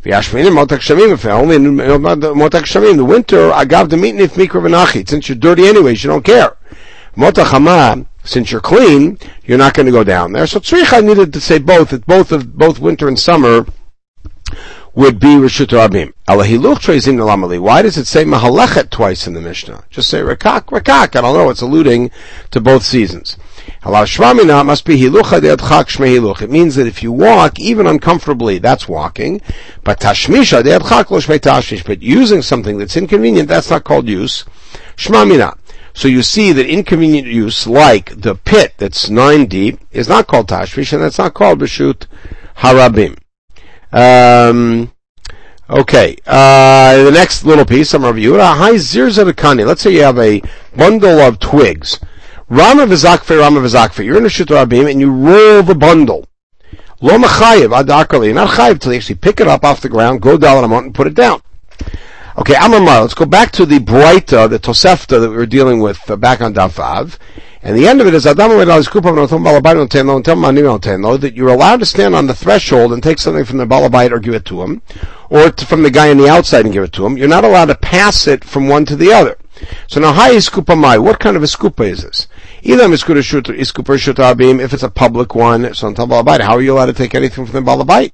If 0.02 1.26
I 1.26 1.30
only 1.30 1.58
knew 1.58 1.72
Motak 1.72 2.64
Shamim, 2.64 2.90
in 2.90 2.96
the 2.96 3.04
winter, 3.04 3.52
I 3.52 3.64
got 3.64 3.90
the 3.90 3.96
meat 3.96 4.16
if 4.16 4.34
mikra 4.34 5.08
Since 5.08 5.28
you're 5.28 5.36
dirty 5.36 5.66
anyways, 5.66 6.02
you 6.02 6.08
don't 6.08 6.24
care. 6.24 6.56
Motachama, 7.16 8.06
since 8.24 8.50
you're 8.50 8.60
clean, 8.60 9.18
you're 9.44 9.58
not 9.58 9.74
going 9.74 9.86
to 9.86 9.92
go 9.92 10.04
down 10.04 10.32
there. 10.32 10.46
So 10.46 10.58
tzricha 10.58 11.04
needed 11.04 11.32
to 11.32 11.40
say 11.40 11.58
both, 11.58 11.90
that 11.90 12.06
both 12.06 12.32
of, 12.32 12.56
both 12.56 12.78
winter 12.78 13.08
and 13.08 13.18
summer 13.18 13.66
would 14.94 15.20
be 15.20 15.28
Rishut 15.28 15.68
Rabim. 15.68 16.12
Why 17.60 17.82
does 17.82 17.96
it 17.98 18.06
say 18.06 18.24
Mahalechet 18.24 18.90
twice 18.90 19.26
in 19.26 19.34
the 19.34 19.40
Mishnah? 19.40 19.84
Just 19.90 20.08
say 20.08 20.20
Rakak, 20.20 20.66
Rakak. 20.66 21.16
I 21.16 21.20
don't 21.20 21.36
know, 21.36 21.50
it's 21.50 21.60
alluding 21.60 22.10
to 22.50 22.60
both 22.60 22.84
seasons. 22.84 23.36
Shvamina 23.82 24.64
must 24.64 24.84
be 24.84 24.98
Hilucha 24.98 25.40
Hiluch. 25.40 26.42
It 26.42 26.50
means 26.50 26.74
that 26.76 26.86
if 26.86 27.02
you 27.02 27.12
walk, 27.12 27.58
even 27.58 27.86
uncomfortably, 27.86 28.58
that's 28.58 28.88
walking. 28.88 29.40
But 29.82 30.00
Tashmisha 30.00 30.62
de 30.62 30.78
Adchak 30.78 31.10
Lo 31.10 31.18
Shme 31.20 31.38
Tashmish. 31.38 31.84
But 31.84 32.02
using 32.02 32.42
something 32.42 32.78
that's 32.78 32.96
inconvenient, 32.96 33.48
that's 33.48 33.70
not 33.70 33.84
called 33.84 34.08
use. 34.08 34.44
Shmamina. 34.96 35.56
So 35.96 36.08
you 36.08 36.22
see 36.22 36.50
that 36.52 36.66
inconvenient 36.66 37.28
use, 37.28 37.68
like 37.68 38.20
the 38.20 38.34
pit 38.34 38.74
that's 38.78 39.08
nine 39.08 39.46
deep, 39.46 39.78
is 39.92 40.08
not 40.08 40.26
called 40.26 40.48
tashvish, 40.48 40.92
and 40.92 41.00
that's 41.00 41.18
not 41.18 41.34
called 41.34 41.60
b'shut 41.60 42.06
harabim. 42.58 43.16
Um, 43.92 44.92
okay, 45.70 46.16
uh, 46.26 47.04
the 47.04 47.12
next 47.12 47.44
little 47.44 47.64
piece, 47.64 47.94
I'm 47.94 48.04
review 48.04 48.40
Hi 48.40 48.72
zirzadakani. 48.72 49.64
Let's 49.64 49.82
say 49.82 49.92
you 49.92 50.02
have 50.02 50.18
a 50.18 50.42
bundle 50.76 51.20
of 51.20 51.38
twigs. 51.38 52.00
Rama 52.54 52.86
v'zakfe, 52.86 53.36
Rama 53.36 53.60
v'zakfe. 53.60 54.04
You're 54.04 54.18
in 54.18 54.26
a 54.26 54.28
shut 54.28 54.46
rabim, 54.46 54.88
and 54.88 55.00
you 55.00 55.10
roll 55.10 55.64
the 55.64 55.74
bundle. 55.74 56.28
Lo 57.00 57.18
machayev 57.18 57.76
adakali. 57.82 58.26
You're 58.26 58.34
not 58.34 58.50
chayev 58.50 58.78
till 58.78 58.92
you 58.92 58.98
actually 58.98 59.16
pick 59.16 59.40
it 59.40 59.48
up 59.48 59.64
off 59.64 59.80
the 59.80 59.88
ground, 59.88 60.22
go 60.22 60.38
down 60.38 60.58
on 60.58 60.64
a 60.64 60.68
mountain, 60.68 60.86
and 60.86 60.94
put 60.94 61.08
it 61.08 61.14
down. 61.14 61.42
Okay, 62.38 62.54
Amar 62.54 63.00
let's 63.00 63.14
go 63.14 63.26
back 63.26 63.50
to 63.52 63.66
the 63.66 63.80
Breita, 63.80 64.48
the 64.48 64.60
Tosefta 64.60 65.20
that 65.20 65.30
we 65.30 65.36
were 65.36 65.46
dealing 65.46 65.80
with 65.80 66.08
uh, 66.08 66.14
back 66.14 66.40
on 66.40 66.54
Davav. 66.54 67.18
And 67.62 67.76
the 67.76 67.88
end 67.88 68.00
of 68.00 68.06
it 68.06 68.14
is 68.14 68.22
that 68.24 68.36
you're 71.34 71.48
allowed 71.48 71.80
to 71.80 71.86
stand 71.86 72.14
on 72.14 72.26
the 72.26 72.34
threshold 72.34 72.92
and 72.92 73.02
take 73.02 73.18
something 73.18 73.44
from 73.44 73.58
the 73.58 73.66
balabite 73.66 74.12
or 74.12 74.20
give 74.20 74.34
it 74.34 74.44
to 74.44 74.62
him, 74.62 74.82
or 75.28 75.50
to, 75.50 75.66
from 75.66 75.82
the 75.82 75.90
guy 75.90 76.10
on 76.10 76.18
the 76.18 76.28
outside 76.28 76.66
and 76.66 76.74
give 76.74 76.84
it 76.84 76.92
to 76.92 77.04
him. 77.06 77.16
You're 77.16 77.26
not 77.26 77.44
allowed 77.44 77.66
to 77.66 77.74
pass 77.74 78.26
it 78.28 78.44
from 78.44 78.68
one 78.68 78.84
to 78.84 78.94
the 78.96 79.12
other. 79.12 79.38
So 79.86 80.00
now, 80.00 80.12
hi 80.12 80.34
iskupa 80.34 80.76
mai. 80.78 80.98
What 80.98 81.20
kind 81.20 81.36
of 81.36 81.42
a 81.42 81.46
skupa 81.46 81.88
is 81.88 82.02
this? 82.02 82.26
If 82.66 82.80
it's 84.72 84.82
a 84.82 84.88
public 84.88 85.34
one, 85.34 85.74
so 85.74 85.86
on 85.86 85.94
balabite, 85.94 86.40
how 86.40 86.54
are 86.54 86.62
you 86.62 86.72
allowed 86.72 86.86
to 86.86 86.94
take 86.94 87.14
anything 87.14 87.44
from 87.44 87.62
the 87.62 87.70
balabite? 87.70 88.12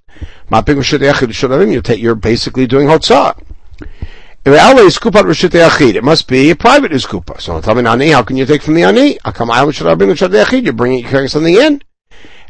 You're 2.00 2.14
basically 2.16 2.66
doing 2.66 2.88
hotzah. 2.88 3.40
It 4.44 6.02
must 6.02 6.26
be 6.26 6.50
a 6.50 6.56
private 6.56 6.90
iskupa. 6.90 7.40
So 7.40 7.60
tell 7.60 7.76
me, 7.76 7.86
Ani, 7.86 8.08
how 8.08 8.22
can 8.24 8.36
you 8.36 8.44
take 8.44 8.62
from 8.62 8.74
the 8.74 8.82
Ani? 8.82 9.18
You're 10.62 10.72
bringing, 10.72 11.04
carrying 11.04 11.28
something 11.28 11.54
in. 11.54 11.82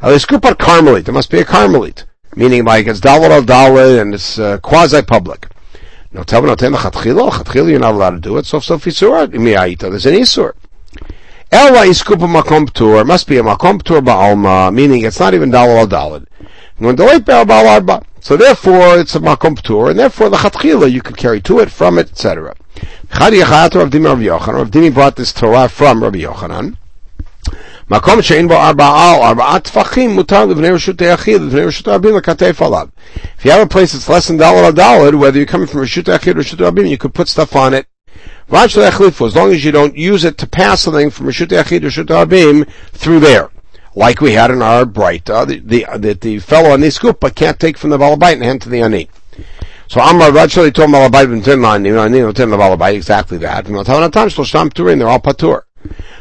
El 0.01 0.13
iskupa 0.13 0.57
carmelite. 0.57 1.09
It 1.09 1.13
must 1.13 1.31
be 1.31 1.41
a 1.41 1.45
carmelite. 1.45 2.07
Meaning 2.35 2.65
like 2.65 2.87
it's 2.87 3.01
dalad 3.01 3.31
al 3.31 3.43
dalad 3.43 4.01
and 4.01 4.15
it's 4.15 4.39
uh, 4.39 4.57
quasi-public. 4.59 5.49
No, 6.13 6.23
tell 6.23 6.41
me, 6.41 6.49
no, 6.49 6.55
tell 6.55 6.71
me, 6.71 6.77
you're 7.71 7.79
not 7.79 7.93
allowed 7.95 8.11
to 8.11 8.21
do 8.21 8.39
it. 8.39 8.45
Isur, 8.47 9.29
mi'aita, 9.33 9.91
there's 9.91 10.07
an 10.07 10.15
isur. 10.15 10.55
Ela 11.52 11.86
iskupa 11.86 12.28
makom 12.28 12.68
ptur, 12.68 13.06
must 13.06 13.28
be 13.28 13.38
a 13.38 13.44
makom 13.44 13.82
ptur 13.82 14.02
ba'alma, 14.02 14.74
meaning 14.74 15.04
it's 15.04 15.20
not 15.20 15.34
even 15.34 15.52
dalal 15.52 15.78
al 15.78 15.88
dalad. 15.88 16.26
When 16.78 16.96
the 16.96 17.06
late 17.06 17.30
arba. 17.30 18.04
So 18.20 18.36
therefore, 18.36 19.00
it's 19.00 19.16
a 19.16 19.20
makom 19.20 19.56
ptur, 19.56 19.92
and 19.92 20.00
therefore 20.00 20.30
the 20.30 20.38
chatchila, 20.38 20.92
you 20.92 21.02
could 21.02 21.16
carry 21.16 21.40
to 21.42 21.60
it, 21.60 21.72
from 21.72 21.98
it, 21.98 22.10
etc. 22.10 22.56
Chadi 23.10 23.42
Yachat 23.42 23.76
Rav 23.76 23.90
Dimi 23.90 24.06
Rav 24.06 24.18
Yochanan. 24.18 24.54
Rav 24.56 24.72
Dimi 24.72 24.94
brought 24.94 25.16
this 25.16 25.32
Torah 25.32 25.70
from 25.70 26.04
Rabbi 26.04 26.20
Yochanan. 26.20 26.76
מקום 27.90 28.22
שאין 28.22 28.48
בו 28.48 28.54
ארבעה 28.54 29.14
או 29.16 29.26
ארבעה 29.26 29.60
טפחים, 29.60 30.10
מותר 30.10 30.46
לבני 30.46 30.70
רשות 30.70 31.02
היחיד, 31.02 31.42
לבני 31.42 31.62
רשות 31.62 31.88
הרבים 31.88 32.18
לכתף 32.18 32.62
עליו. 32.62 32.88
If 33.16 33.46
you 33.46 33.52
have 33.52 33.62
a 33.62 33.68
place 33.68 33.94
that's 33.94 34.10
less 34.10 34.28
than 34.28 34.38
dollar 34.38 34.70
a 34.70 34.72
dollar, 34.72 35.16
whether 35.16 35.38
you're 35.38 35.46
coming 35.46 35.68
from 35.68 35.82
רשות 35.82 36.10
היחיד 36.10 36.36
or 36.36 36.40
רשות 36.40 36.62
הרבים, 36.62 36.86
you 36.88 36.98
could 36.98 37.14
put 37.14 37.28
stuff 37.28 37.56
on 37.56 37.74
it. 37.74 37.86
as 38.53 39.37
long 39.37 39.53
as 39.53 39.65
you 39.65 39.73
don't 39.73 39.97
use 39.97 40.25
it 40.25 40.39
to 40.39 40.47
pass 40.47 40.83
something 40.83 41.11
from 41.11 41.27
Rishut 41.27 41.49
Yachid 41.49 41.81
to 41.81 41.87
Rishut 41.87 42.07
Abim 42.07 42.69
through 42.93 43.21
there. 43.21 43.51
Like 43.95 44.21
we 44.21 44.33
had 44.33 44.51
in 44.51 44.63
our 44.63 44.85
bright, 44.87 45.29
uh, 45.29 45.45
the, 45.45 45.59
the, 45.59 45.87
uh, 45.87 45.99
the, 45.99 46.15
the 46.15 46.39
fellow 46.39 46.71
on 46.71 46.81
the 46.81 46.89
skupa 46.89 47.35
can't 47.35 47.59
take 47.59 47.77
from 47.77 47.91
the 47.91 47.99
Balabite 47.99 48.35
and 48.35 48.45
hand 48.45 48.63
to 48.63 48.69
the 48.69 48.83
Ani. 48.83 49.09
So 49.89 50.01
Amar 50.01 50.31
Rachel 50.31 50.71
told 50.71 50.91
Balabite 50.91 51.33
and 51.33 51.45
ten 51.45 51.85
you 51.85 51.95
know, 51.95 52.05
and 52.05 52.37
ten 52.37 52.51
Balabite, 52.51 52.95
exactly 52.95 53.39
that. 53.39 53.67
And 53.67 53.75
Matanatam 53.75 54.29
Shlosham 54.29 54.73
Turin, 54.73 55.01
they're 55.01 55.09
all 55.09 55.19
Patur. 55.19 55.63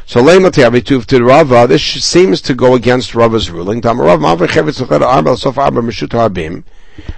So 0.06 0.20
Leimatiavituv 0.20 1.06
to 1.06 1.22
Rava, 1.22 1.66
this 1.68 1.82
seems 1.82 2.40
to 2.42 2.54
go 2.54 2.74
against 2.74 3.14
Rava's 3.14 3.50
ruling. 3.50 3.80
Tamarav 3.80 4.18
Mavrichevitz 4.18 4.80
Arba 5.00 5.36
Sof 5.36 5.58
Arba 5.58 5.80
Mishut 5.80 6.08
Harbim. 6.08 6.64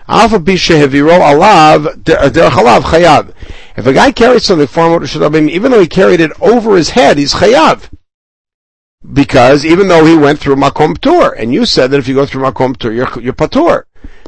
Alpha 0.08 0.38
Bishahiviro 0.38 1.18
Alav 1.20 2.82
Chayav. 2.82 3.34
If 3.76 3.86
a 3.86 3.92
guy 3.92 4.12
carries 4.12 4.44
something 4.44 4.66
from 4.66 5.00
Meshut 5.00 5.26
Harbim, 5.26 5.48
even 5.48 5.72
though 5.72 5.80
he 5.80 5.86
carried 5.86 6.20
it 6.20 6.32
over 6.40 6.76
his 6.76 6.90
head, 6.90 7.18
he's 7.18 7.34
Chayav. 7.34 7.90
Because 9.12 9.64
even 9.64 9.88
though 9.88 10.04
he 10.04 10.16
went 10.16 10.38
through 10.38 10.56
Makom 10.56 10.98
Tur, 11.00 11.32
and 11.32 11.52
you 11.52 11.66
said 11.66 11.90
that 11.90 11.98
if 11.98 12.06
you 12.06 12.14
go 12.14 12.26
through 12.26 12.42
Makom 12.42 12.76
Tur, 12.76 12.92
you're, 12.92 13.20
you're 13.20 13.32
Patur. 13.32 13.84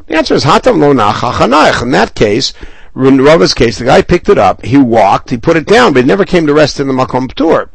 The 0.07 0.17
answer 0.17 0.33
is 0.33 0.43
Hatam 0.43 0.79
lo 0.79 0.93
nachachanayach. 0.93 1.81
In 1.81 1.91
that 1.91 2.13
case, 2.13 2.53
in 2.95 3.21
Rava's 3.21 3.53
case, 3.53 3.77
the 3.79 3.85
guy 3.85 4.01
picked 4.01 4.29
it 4.29 4.37
up, 4.37 4.63
he 4.63 4.77
walked, 4.77 5.29
he 5.29 5.37
put 5.37 5.57
it 5.57 5.65
down, 5.65 5.93
but 5.93 6.03
he 6.03 6.07
never 6.07 6.25
came 6.25 6.47
to 6.47 6.53
rest 6.53 6.79
in 6.79 6.87
the 6.87 6.93
makom 6.93 7.31
tour. 7.33 7.69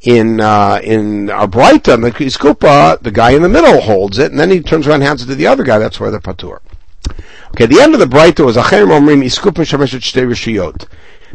In 0.00 0.40
uh, 0.40 0.80
in 0.82 1.28
our 1.28 1.46
Braita, 1.46 2.00
the 2.00 2.98
the 3.02 3.10
guy 3.10 3.30
in 3.32 3.42
the 3.42 3.48
middle 3.48 3.82
holds 3.82 4.18
it, 4.18 4.30
and 4.30 4.40
then 4.40 4.50
he 4.50 4.60
turns 4.60 4.86
around 4.86 4.96
and 4.96 5.04
hands 5.04 5.22
it 5.22 5.26
to 5.26 5.34
the 5.34 5.46
other 5.46 5.62
guy. 5.62 5.78
That's 5.78 6.00
where 6.00 6.10
they're 6.10 6.20
patur. 6.20 6.60
Okay, 7.50 7.66
the 7.66 7.80
end 7.80 7.94
of 7.94 8.00
the 8.00 8.06
Braita 8.06 8.44
was 8.44 8.56
Acher 8.56 8.86
Omrim 8.86 9.24
Iskupa 9.24 9.64
Shameshet 9.64 10.00
Shtei 10.00 10.26
Rishiyot. 10.26 10.88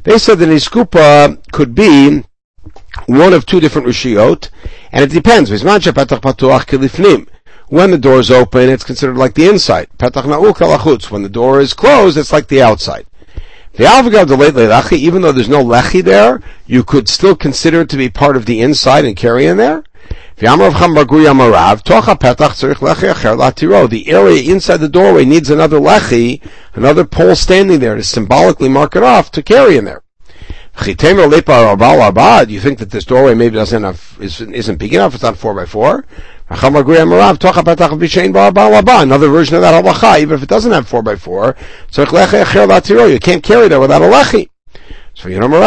They 0.04 0.18
said 0.18 0.40
that 0.40 0.50
Iskupa 0.50 1.40
could 1.52 1.74
be 1.74 2.26
one 3.08 3.34
of 3.34 3.46
two 3.46 3.60
different 3.60 3.88
Rishiyot, 3.88 4.50
and 4.92 5.04
it 5.04 5.12
depends. 5.12 5.50
When 5.50 5.60
the 7.92 7.98
door 7.98 8.20
is 8.20 8.30
open, 8.30 8.70
it's 8.70 8.84
considered 8.84 9.18
like 9.18 9.34
the 9.34 9.48
inside. 9.48 9.88
Petach 9.98 10.26
na'ul 10.26 10.54
kalachutz. 10.54 11.10
When 11.10 11.24
the 11.24 11.30
door 11.30 11.60
is 11.60 11.74
closed, 11.74 12.18
it's 12.18 12.32
like 12.32 12.48
the 12.48 12.62
outside. 12.62 13.08
The 13.74 13.86
alvagav 13.86 14.28
delayed 14.28 14.54
lechi, 14.54 14.98
even 14.98 15.24
though 15.24 15.32
there's 15.32 15.50
no 15.50 15.64
lechi 15.64 16.04
there, 16.04 16.42
you 16.68 16.84
could 16.84 17.10
still 17.10 17.36
consider 17.36 17.82
it 17.82 17.90
to 17.90 17.98
be 17.98 18.10
part 18.10 18.38
of 18.38 18.46
the 18.46 18.62
inside 18.62 19.06
and 19.06 19.16
carry 19.16 19.48
in 19.48 19.58
there. 19.58 19.84
The 20.38 20.48
area 24.08 24.52
inside 24.52 24.78
the 24.78 24.90
doorway 24.90 25.26
needs 25.26 25.50
another 25.50 25.80
lechi, 25.80 26.42
another 26.74 27.06
pole 27.06 27.36
standing 27.36 27.80
there 27.80 27.96
to 27.96 28.04
symbolically 28.04 28.70
mark 28.70 28.96
it 28.96 29.04
off 29.04 29.30
to 29.32 29.44
carry 29.44 29.78
in 29.78 29.86
there. 29.86 30.02
Do 30.84 30.90
you 30.90 30.96
think 30.96 31.20
that 32.80 32.90
this 32.90 33.06
doorway 33.06 33.36
maybe 33.36 33.54
doesn't 33.56 33.84
have, 33.84 34.18
isn't 34.20 34.78
big 34.78 34.96
enough? 34.96 35.14
It's 35.14 35.24
not 35.24 35.38
four 35.38 35.54
by 35.54 35.66
four. 35.66 36.04
Another 36.50 36.84
version 36.84 37.14
of 39.56 39.62
that 39.62 39.84
halacha, 39.84 40.20
even 40.20 40.36
if 40.36 40.44
it 40.44 40.50
doesn't 40.50 40.72
have 40.72 40.90
4x4, 40.90 43.12
you 43.12 43.20
can't 43.20 43.44
carry 43.44 43.68
that 43.70 43.80
without 43.80 44.02
a 44.02 44.06
lechi. 44.06 44.50
So 45.16 45.30
you 45.30 45.40
know, 45.40 45.48
what 45.48 45.62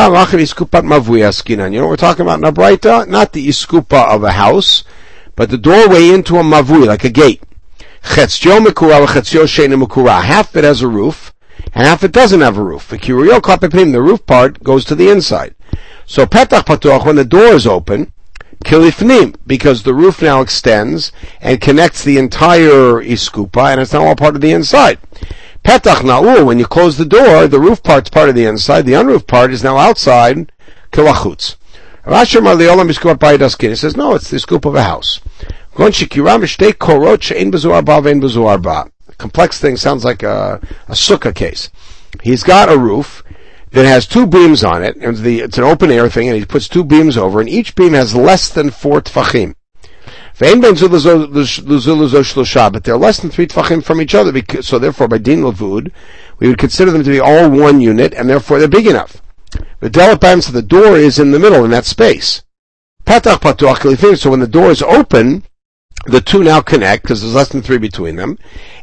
we're 1.88 1.96
talking 1.96 2.22
about 2.22 2.38
in 2.38 2.44
a 2.44 2.52
Braita? 2.52 3.06
Not 3.06 3.32
the 3.32 3.46
iskupa 3.48 4.08
of 4.12 4.24
a 4.24 4.32
house, 4.32 4.82
but 5.36 5.50
the 5.50 5.58
doorway 5.58 6.08
into 6.08 6.36
a 6.36 6.42
mavui, 6.42 6.84
like 6.86 7.04
a 7.04 7.10
gate. 7.10 7.42
Half 8.02 8.42
it 10.56 10.64
has 10.64 10.82
a 10.82 10.88
roof, 10.88 11.32
and 11.74 11.86
half 11.86 12.04
it 12.04 12.12
doesn't 12.12 12.40
have 12.40 12.58
a 12.58 12.62
roof. 12.62 12.88
The 12.88 14.02
roof 14.02 14.26
part 14.26 14.62
goes 14.64 14.84
to 14.84 14.94
the 14.94 15.08
inside. 15.08 15.54
So 16.06 16.26
petach 16.26 16.64
patuach, 16.64 17.06
when 17.06 17.16
the 17.16 17.24
door 17.24 17.54
is 17.54 17.66
open, 17.66 18.12
kilifnim, 18.64 19.36
because 19.46 19.82
the 19.82 19.94
roof 19.94 20.22
now 20.22 20.40
extends 20.40 21.12
and 21.40 21.60
connects 21.60 22.02
the 22.02 22.18
entire 22.18 23.02
iskupa, 23.02 23.72
and 23.72 23.80
it's 23.80 23.92
now 23.92 24.04
all 24.06 24.16
part 24.16 24.34
of 24.34 24.40
the 24.40 24.52
inside. 24.52 24.98
Petach 25.66 26.02
na'ul, 26.02 26.46
when 26.46 26.60
you 26.60 26.64
close 26.64 26.96
the 26.96 27.04
door, 27.04 27.48
the 27.48 27.58
roof 27.58 27.82
part's 27.82 28.08
part 28.08 28.28
of 28.28 28.36
the 28.36 28.44
inside, 28.44 28.86
the 28.86 28.94
unroofed 28.94 29.26
part 29.26 29.52
is 29.52 29.64
now 29.64 29.76
outside, 29.76 30.52
kilachutz. 30.92 31.56
Rashi 32.04 32.40
Marliolam 32.40 32.88
Iskupa 32.88 33.16
Bayidaskin. 33.16 33.70
He 33.70 33.74
says, 33.74 33.96
no, 33.96 34.14
it's 34.14 34.30
the 34.30 34.38
scoop 34.38 34.64
of 34.64 34.76
a 34.76 34.84
house. 34.84 35.20
Complex 39.18 39.60
thing 39.60 39.76
sounds 39.76 40.04
like 40.04 40.22
a, 40.22 40.60
a 40.86 40.92
sukkah 40.92 41.34
case. 41.34 41.70
He's 42.22 42.44
got 42.44 42.72
a 42.72 42.78
roof, 42.78 43.24
that 43.72 43.84
has 43.84 44.06
two 44.06 44.26
beams 44.26 44.62
on 44.62 44.84
it, 44.84 44.96
and 44.96 45.16
the, 45.18 45.40
it's 45.40 45.58
an 45.58 45.64
open 45.64 45.90
air 45.90 46.08
thing, 46.08 46.28
and 46.28 46.38
he 46.38 46.44
puts 46.44 46.68
two 46.68 46.84
beams 46.84 47.16
over, 47.16 47.40
and 47.40 47.48
each 47.48 47.74
beam 47.74 47.92
has 47.92 48.14
less 48.14 48.48
than 48.48 48.70
four 48.70 49.00
tfachim. 49.02 49.54
But 50.38 50.50
they're 50.50 50.68
less 52.98 53.20
than 53.20 53.30
three 53.30 53.46
tfachim 53.46 53.82
from 53.82 54.02
each 54.02 54.14
other, 54.14 54.32
because, 54.32 54.66
so 54.66 54.78
therefore 54.78 55.08
by 55.08 55.16
din 55.18 55.40
lavud, 55.40 55.90
we 56.38 56.48
would 56.48 56.58
consider 56.58 56.90
them 56.90 57.02
to 57.04 57.10
be 57.10 57.20
all 57.20 57.48
one 57.48 57.80
unit, 57.80 58.12
and 58.12 58.28
therefore 58.28 58.58
they're 58.58 58.68
big 58.68 58.86
enough. 58.86 59.22
The 59.80 59.88
delapam, 59.88 60.42
so 60.42 60.52
the 60.52 60.60
door 60.60 60.98
is 60.98 61.18
in 61.18 61.30
the 61.30 61.38
middle, 61.38 61.64
in 61.64 61.70
that 61.70 61.86
space. 61.86 62.42
Patach 63.06 63.40
patuach 63.40 64.18
so 64.18 64.30
when 64.30 64.40
the 64.40 64.46
door 64.46 64.70
is 64.70 64.82
open, 64.82 65.42
the 66.04 66.20
two 66.20 66.44
now 66.44 66.60
connect, 66.60 67.04
because 67.04 67.22
there's 67.22 67.34
less 67.34 67.48
than 67.48 67.62
three 67.62 67.78
between 67.78 68.16
them, 68.16 68.38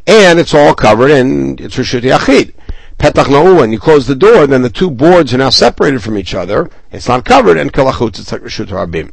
and 0.07 0.39
it's 0.39 0.55
all 0.55 0.73
covered, 0.73 1.11
and 1.11 1.61
it's 1.61 1.75
Rishut 1.75 2.01
Yachid 2.01 2.53
petach 2.97 3.25
na'u, 3.25 3.59
when 3.59 3.71
you 3.71 3.79
close 3.79 4.07
the 4.07 4.15
door, 4.15 4.47
then 4.47 4.61
the 4.61 4.69
two 4.69 4.89
boards 4.89 5.33
are 5.33 5.37
now 5.37 5.49
separated 5.49 6.01
from 6.01 6.17
each 6.17 6.33
other. 6.33 6.69
It's 6.91 7.07
not 7.07 7.25
covered, 7.25 7.57
and 7.57 7.71
kalachutz, 7.71 8.19
it's 8.19 8.31
like 8.31 8.41
Rishut 8.41 8.67
Rabim. 8.67 9.11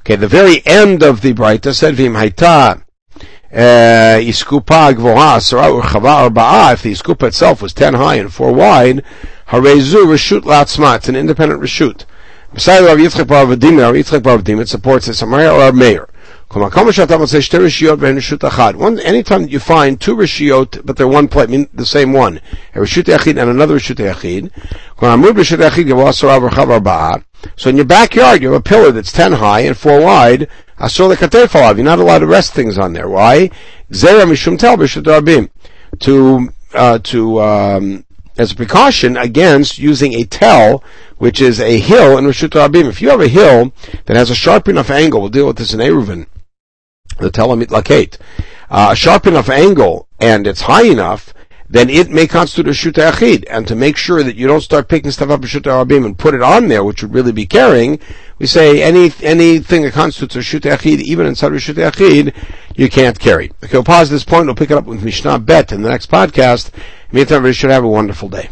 Okay, 0.00 0.16
the 0.16 0.28
very 0.28 0.64
end 0.66 1.02
of 1.02 1.20
the 1.20 1.32
Braita 1.32 1.74
said, 1.74 1.94
Vim 1.94 2.14
haita, 2.14 2.82
uh, 3.52 4.20
iskupa 4.20 4.94
gvoha 4.94 5.36
asara 5.36 5.80
urchava 5.80 6.72
if 6.72 6.82
the 6.82 6.92
iskupa 6.92 7.28
itself 7.28 7.60
was 7.60 7.72
ten 7.72 7.94
high 7.94 8.16
and 8.16 8.32
four 8.32 8.52
wide, 8.52 9.04
harezu 9.48 10.04
reshut 10.06 10.42
latzma, 10.42 10.96
it's 10.96 11.08
an 11.08 11.16
independent 11.16 11.60
reshut. 11.60 12.04
Besides 12.52 12.84
Rav 12.84 12.98
Yitzchak 12.98 13.28
Bar 13.28 13.46
Vadim, 13.46 13.78
Rav 13.78 13.94
Yitzchak 13.94 14.22
Bar 14.24 14.38
Vadim, 14.38 14.60
it 14.60 14.68
supports 14.68 15.06
a 15.06 15.14
Samaria 15.14 15.52
or 15.52 15.68
a 15.68 15.72
mayor. 15.72 16.08
Anytime 16.52 16.88
you 19.46 19.60
find 19.60 20.00
two 20.00 20.16
rishiot, 20.16 20.84
but 20.84 20.96
they're 20.96 21.06
one 21.06 21.28
plate, 21.28 21.48
mean 21.48 21.68
the 21.72 21.86
same 21.86 22.12
one, 22.12 22.40
a 22.74 22.78
rishut 22.78 23.04
yachid 23.04 23.40
and 23.40 23.50
another 23.50 23.78
rishut 23.78 23.98
yachid. 23.98 24.50
So 27.56 27.70
in 27.70 27.76
your 27.76 27.84
backyard, 27.84 28.42
you 28.42 28.50
have 28.50 28.58
a 28.58 28.62
pillar 28.62 28.90
that's 28.90 29.12
ten 29.12 29.34
high 29.34 29.60
and 29.60 29.78
four 29.78 30.02
wide. 30.02 30.48
You're 30.80 31.84
not 31.84 32.00
allowed 32.00 32.18
to 32.18 32.26
rest 32.26 32.52
things 32.52 32.78
on 32.78 32.94
there. 32.94 33.08
Why? 33.08 33.50
To 36.00 36.48
uh, 36.74 36.98
to 36.98 37.40
um, 37.40 38.04
as 38.36 38.50
a 38.50 38.56
precaution 38.56 39.16
against 39.16 39.78
using 39.78 40.14
a 40.14 40.24
tell, 40.24 40.82
which 41.18 41.40
is 41.40 41.60
a 41.60 41.78
hill 41.78 42.18
in 42.18 42.24
Rishut 42.24 42.50
Rabim. 42.50 42.88
If 42.88 43.00
you 43.00 43.10
have 43.10 43.20
a 43.20 43.28
hill 43.28 43.72
that 44.06 44.16
has 44.16 44.30
a 44.30 44.34
sharp 44.34 44.66
enough 44.66 44.90
angle, 44.90 45.20
we'll 45.20 45.30
deal 45.30 45.46
with 45.46 45.58
this 45.58 45.72
in 45.72 45.78
Eruvin 45.78 46.26
the 47.20 47.30
telamit 47.30 47.68
laket, 47.68 48.18
uh, 48.70 48.90
a 48.92 48.96
sharp 48.96 49.26
enough 49.26 49.48
angle 49.48 50.08
and 50.18 50.46
it's 50.46 50.62
high 50.62 50.84
enough, 50.84 51.34
then 51.68 51.88
it 51.88 52.10
may 52.10 52.26
constitute 52.26 52.66
a 52.66 52.70
shuta 52.70 53.12
achid. 53.12 53.44
And 53.48 53.66
to 53.68 53.76
make 53.76 53.96
sure 53.96 54.22
that 54.24 54.34
you 54.34 54.48
don't 54.48 54.60
start 54.60 54.88
picking 54.88 55.12
stuff 55.12 55.30
up 55.30 55.40
in 55.42 55.46
shuta 55.46 55.84
rabim 55.84 56.04
and 56.04 56.18
put 56.18 56.34
it 56.34 56.42
on 56.42 56.66
there, 56.66 56.82
which 56.82 57.02
would 57.02 57.14
really 57.14 57.32
be 57.32 57.46
carrying, 57.46 58.00
we 58.38 58.46
say 58.46 58.82
any 58.82 59.12
anything 59.22 59.82
that 59.82 59.92
constitutes 59.92 60.34
a 60.34 60.38
shuta 60.40 60.76
achid, 60.76 61.00
even 61.00 61.26
inside 61.26 61.52
a 61.52 61.56
shuta 61.56 61.90
achid, 61.90 62.34
you 62.74 62.88
can't 62.88 63.18
carry. 63.18 63.52
Okay, 63.62 63.74
we'll 63.74 63.84
pause 63.84 64.10
this 64.10 64.24
point. 64.24 64.46
We'll 64.46 64.56
pick 64.56 64.70
it 64.70 64.78
up 64.78 64.86
with 64.86 65.04
Mishnah 65.04 65.38
Bet 65.38 65.70
in 65.70 65.82
the 65.82 65.90
next 65.90 66.10
podcast. 66.10 66.70
Meantime, 67.12 67.36
everybody 67.36 67.52
should 67.52 67.70
have 67.70 67.84
a 67.84 67.88
wonderful 67.88 68.28
day. 68.28 68.48